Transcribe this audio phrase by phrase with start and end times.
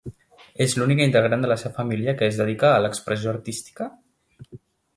[0.63, 3.91] És l'única integrant de la seva família que es dedica a l'expressió artística?